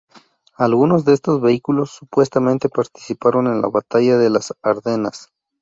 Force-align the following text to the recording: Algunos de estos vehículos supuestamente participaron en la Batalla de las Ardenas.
Algunos 0.55 1.05
de 1.05 1.13
estos 1.13 1.39
vehículos 1.41 1.91
supuestamente 1.91 2.69
participaron 2.69 3.45
en 3.45 3.61
la 3.61 3.67
Batalla 3.69 4.17
de 4.17 4.31
las 4.31 4.51
Ardenas. 4.63 5.29